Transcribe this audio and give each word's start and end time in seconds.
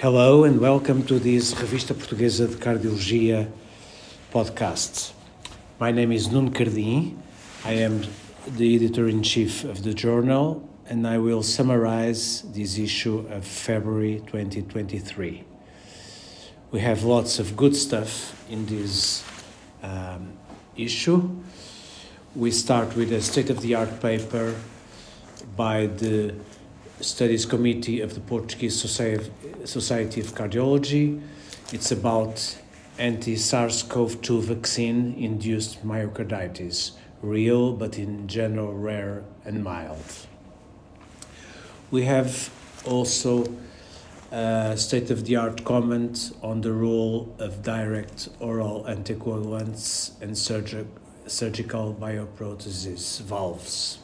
Hello 0.00 0.44
and 0.44 0.58
welcome 0.58 1.04
to 1.04 1.18
this 1.18 1.52
Revista 1.52 1.94
Portuguesa 1.94 2.48
de 2.48 2.56
Cardiologia 2.56 3.52
podcast. 4.32 5.12
My 5.78 5.90
name 5.90 6.12
is 6.12 6.28
Nuno 6.28 6.50
Cardim. 6.50 7.18
I 7.66 7.72
am 7.72 8.06
the 8.46 8.76
editor 8.76 9.08
in 9.08 9.22
chief 9.22 9.62
of 9.64 9.82
the 9.82 9.92
journal 9.92 10.66
and 10.86 11.06
I 11.06 11.18
will 11.18 11.42
summarize 11.42 12.40
this 12.54 12.78
issue 12.78 13.26
of 13.28 13.44
February 13.44 14.22
2023. 14.24 15.44
We 16.70 16.80
have 16.80 17.04
lots 17.04 17.38
of 17.38 17.54
good 17.54 17.76
stuff 17.76 18.42
in 18.48 18.64
this 18.64 19.22
um, 19.82 20.32
issue. 20.78 21.28
We 22.34 22.52
start 22.52 22.96
with 22.96 23.12
a 23.12 23.20
state 23.20 23.50
of 23.50 23.60
the 23.60 23.74
art 23.74 24.00
paper 24.00 24.56
by 25.54 25.88
the 25.88 26.36
Studies 27.00 27.46
Committee 27.46 28.02
of 28.02 28.14
the 28.14 28.20
Portuguese 28.20 28.78
Society 28.78 30.20
of 30.20 30.34
Cardiology. 30.34 31.18
It's 31.72 31.90
about 31.92 32.58
anti 32.98 33.36
SARS 33.36 33.82
CoV 33.84 34.20
2 34.20 34.42
vaccine 34.42 35.14
induced 35.14 35.82
myocarditis, 35.82 36.92
real 37.22 37.72
but 37.72 37.98
in 37.98 38.28
general 38.28 38.74
rare 38.74 39.24
and 39.46 39.64
mild. 39.64 40.26
We 41.90 42.02
have 42.02 42.50
also 42.84 43.46
a 44.30 44.76
state 44.76 45.10
of 45.10 45.24
the 45.24 45.36
art 45.36 45.64
comment 45.64 46.36
on 46.42 46.60
the 46.60 46.72
role 46.72 47.34
of 47.38 47.62
direct 47.62 48.28
oral 48.40 48.84
anticoagulants 48.84 50.20
and 50.20 50.32
surgi- 50.32 50.86
surgical 51.26 51.94
bioprosthesis 51.98 53.22
valves 53.22 54.00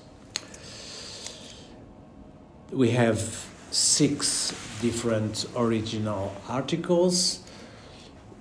we 2.73 2.91
have 2.91 3.47
six 3.71 4.53
different 4.81 5.47
original 5.57 6.35
articles. 6.49 7.41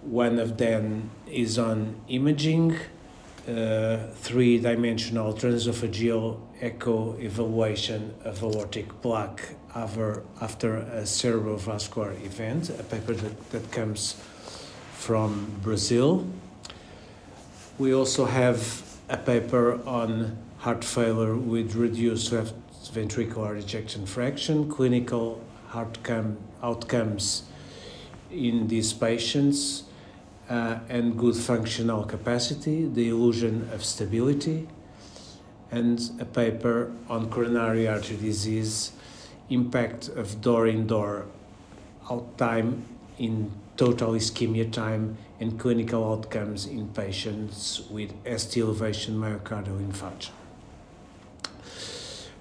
One 0.01 0.39
of 0.39 0.57
them 0.57 1.09
is 1.27 1.57
on 1.57 1.95
imaging, 2.07 2.75
uh, 3.47 4.07
three 4.15 4.59
dimensional 4.59 5.33
transesophageal 5.33 6.39
echo 6.61 7.15
evaluation 7.19 8.13
of 8.23 8.41
aortic 8.43 9.01
plaque 9.01 9.55
after, 9.75 10.23
after 10.41 10.77
a 10.77 11.03
cerebrovascular 11.03 12.13
event, 12.25 12.69
a 12.69 12.83
paper 12.83 13.13
that, 13.13 13.49
that 13.51 13.71
comes 13.71 14.15
from 14.93 15.59
Brazil. 15.61 16.25
We 17.77 17.93
also 17.93 18.25
have 18.25 18.81
a 19.09 19.17
paper 19.17 19.79
on 19.85 20.37
heart 20.59 20.83
failure 20.83 21.35
with 21.35 21.75
reduced 21.75 22.31
ventricular 22.89 23.57
ejection 23.57 24.05
fraction, 24.05 24.69
clinical 24.69 25.41
outcome, 25.73 26.37
outcomes 26.63 27.43
in 28.31 28.67
these 28.67 28.93
patients, 28.93 29.83
uh, 30.49 30.79
and 30.89 31.17
good 31.17 31.35
functional 31.35 32.03
capacity, 32.03 32.85
the 32.85 33.09
illusion 33.09 33.67
of 33.73 33.83
stability, 33.83 34.67
and 35.71 36.11
a 36.19 36.25
paper 36.25 36.91
on 37.09 37.29
coronary 37.29 37.87
artery 37.87 38.17
disease, 38.17 38.91
impact 39.49 40.09
of 40.09 40.41
door-in-door 40.41 41.25
out 42.09 42.37
time 42.37 42.85
in 43.17 43.51
total 43.77 44.11
ischemia 44.11 44.71
time 44.71 45.17
and 45.39 45.59
clinical 45.59 46.11
outcomes 46.11 46.65
in 46.65 46.87
patients 46.89 47.81
with 47.89 48.13
ST 48.25 48.63
elevation 48.63 49.15
myocardial 49.15 49.79
infarction. 49.85 50.31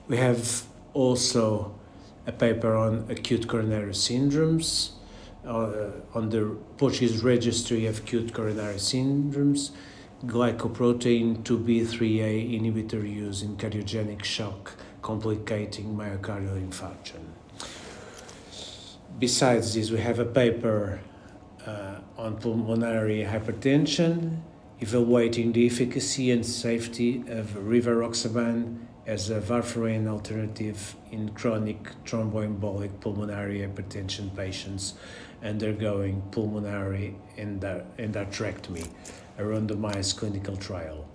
We 0.07 0.19
have 0.19 0.65
also 0.93 1.75
a 2.27 2.33
paper 2.33 2.77
on 2.77 3.07
acute 3.09 3.49
coronary 3.49 3.93
syndromes 3.93 4.93
uh, 5.47 5.91
on 6.15 6.29
the 6.31 6.57
Portuguese 6.77 7.23
Registry 7.23 7.87
of 7.87 7.99
Acute 7.99 8.33
Coronary 8.33 8.77
Syndromes, 8.77 9.71
glycoprotein 10.27 11.43
2B3A 11.43 12.61
inhibitor 12.61 13.03
use 13.03 13.43
in 13.43 13.57
cardiogenic 13.57 14.25
shock 14.25 14.73
complicating 15.03 15.95
myocardial 15.95 16.59
infarction. 16.61 17.21
Besides 19.19 19.75
this, 19.75 19.91
we 19.91 20.01
have 20.01 20.19
a 20.19 20.25
paper 20.25 21.01
uh, 21.67 22.01
on 22.17 22.37
pulmonary 22.37 23.23
hypertension, 23.23 24.41
evaluating 24.81 25.53
the 25.53 25.67
efficacy 25.67 26.31
and 26.31 26.45
safety 26.45 27.25
of 27.29 27.47
rivaroxaban 27.51 28.79
as 29.07 29.31
a 29.31 29.41
warfarin 29.41 30.09
alternative 30.09 30.97
in 31.13 31.29
chronic 31.31 31.91
thromboembolic 32.05 33.01
pulmonary 33.01 33.59
hypertension 33.61 34.35
patients 34.35 34.95
undergoing 35.43 36.23
pulmonary 36.31 37.15
endarterectomy, 37.37 38.89
a 39.39 39.43
randomized 39.43 40.17
clinical 40.17 40.57
trial. 40.57 41.07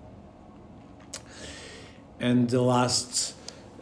And 2.20 2.50
the 2.50 2.62
last 2.62 3.34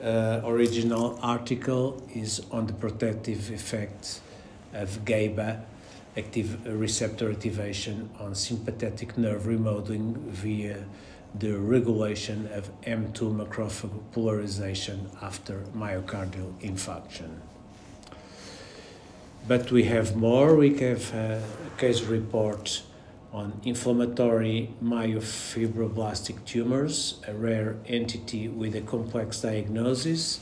uh, 0.01 0.41
original 0.45 1.19
article 1.21 2.07
is 2.13 2.41
on 2.51 2.67
the 2.67 2.73
protective 2.73 3.51
effect 3.51 4.21
of 4.73 5.03
GABA 5.03 5.65
active 6.17 6.65
uh, 6.65 6.71
receptor 6.71 7.29
activation 7.29 8.09
on 8.19 8.33
sympathetic 8.33 9.17
nerve 9.17 9.45
remodeling 9.45 10.15
via 10.31 10.83
the 11.35 11.51
regulation 11.57 12.49
of 12.53 12.69
M2 12.81 13.35
macrophage 13.35 13.91
polarization 14.11 15.09
after 15.21 15.59
myocardial 15.75 16.59
infarction. 16.61 17.29
But 19.47 19.71
we 19.71 19.83
have 19.83 20.15
more. 20.15 20.55
We 20.55 20.77
have 20.79 21.13
a 21.13 21.41
case 21.77 22.01
report 22.01 22.81
on 23.31 23.61
inflammatory 23.63 24.73
myofibroblastic 24.83 26.43
tumors, 26.45 27.21
a 27.27 27.33
rare 27.33 27.77
entity 27.85 28.47
with 28.47 28.75
a 28.75 28.81
complex 28.81 29.41
diagnosis, 29.41 30.39